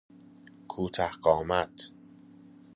[0.71, 1.75] کوته قامت